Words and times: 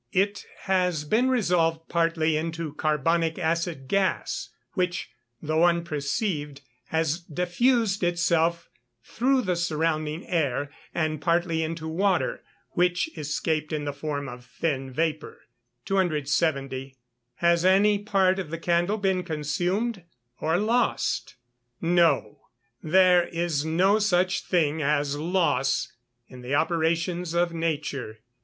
_It 0.11 0.47
has 0.61 1.03
been 1.03 1.29
resolved 1.29 1.87
partly 1.87 2.35
into 2.35 2.73
carbonic 2.73 3.37
acid 3.37 3.87
gas 3.87 4.49
which, 4.73 5.11
though 5.43 5.63
unperceived, 5.63 6.61
has 6.85 7.19
diffused 7.19 8.03
itself 8.03 8.67
through 9.03 9.43
the 9.43 9.55
surrounding 9.55 10.25
air; 10.25 10.71
and 10.91 11.21
partly 11.21 11.61
into 11.61 11.87
water, 11.87 12.41
which 12.71 13.15
escaped 13.15 13.71
in 13.71 13.85
the 13.85 13.93
form 13.93 14.27
of 14.27 14.43
thin 14.43 14.91
vapour. 14.91 15.37
270. 15.85 16.95
Has 17.35 17.63
any 17.63 17.99
part 17.99 18.39
of 18.39 18.49
the 18.49 18.57
candle 18.57 18.97
been 18.97 19.21
consumed 19.21 20.01
or 20.39 20.57
lost? 20.57 21.35
No; 21.79 22.39
there 22.81 23.27
is 23.27 23.63
no 23.63 23.99
such 23.99 24.45
thing 24.45 24.81
as 24.81 25.15
"loss" 25.15 25.93
in 26.27 26.41
the 26.41 26.55
operations 26.55 27.35
of 27.35 27.53
nature. 27.53 28.21